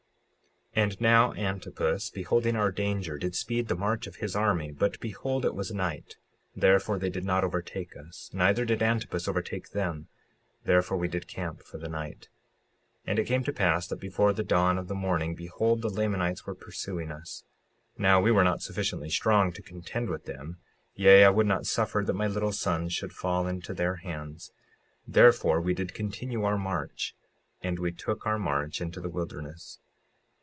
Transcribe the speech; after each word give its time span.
56:38 0.73 0.83
And 0.83 1.01
now 1.01 1.33
Antipus, 1.33 2.09
beholding 2.09 2.55
our 2.55 2.71
danger, 2.71 3.17
did 3.17 3.35
speed 3.35 3.67
the 3.67 3.75
march 3.75 4.07
of 4.07 4.15
his 4.15 4.37
army. 4.37 4.71
But 4.71 5.01
behold, 5.01 5.43
it 5.43 5.53
was 5.53 5.73
night; 5.73 6.15
therefore 6.55 6.97
they 6.97 7.09
did 7.09 7.25
not 7.25 7.43
overtake 7.43 7.97
us, 7.97 8.29
neither 8.31 8.63
did 8.63 8.81
Antipus 8.81 9.27
overtake 9.27 9.71
them; 9.71 10.07
therefore 10.63 10.95
we 10.95 11.09
did 11.09 11.27
camp 11.27 11.61
for 11.61 11.77
the 11.77 11.89
night. 11.89 12.29
56:39 13.05 13.11
And 13.11 13.19
it 13.19 13.25
came 13.27 13.43
to 13.43 13.51
pass 13.51 13.85
that 13.87 13.99
before 13.99 14.31
the 14.31 14.45
dawn 14.45 14.77
of 14.77 14.87
the 14.87 14.95
morning, 14.95 15.35
behold, 15.35 15.81
the 15.81 15.89
Lamanites 15.89 16.45
were 16.45 16.55
pursuing 16.55 17.11
us. 17.11 17.43
Now 17.97 18.21
we 18.21 18.31
were 18.31 18.45
not 18.45 18.61
sufficiently 18.61 19.09
strong 19.09 19.51
to 19.51 19.61
contend 19.61 20.07
with 20.09 20.23
them; 20.23 20.57
yea, 20.95 21.25
I 21.25 21.29
would 21.31 21.47
not 21.47 21.65
suffer 21.65 22.01
that 22.01 22.13
my 22.13 22.27
little 22.27 22.53
sons 22.53 22.93
should 22.93 23.11
fall 23.11 23.45
into 23.45 23.73
their 23.73 23.95
hands; 23.97 24.53
therefore 25.05 25.59
we 25.59 25.73
did 25.73 25.93
continue 25.93 26.45
our 26.45 26.57
march, 26.57 27.13
and 27.61 27.77
we 27.77 27.91
took 27.91 28.25
our 28.25 28.39
march 28.39 28.79
into 28.79 29.01
the 29.01 29.09
wilderness. 29.09 29.79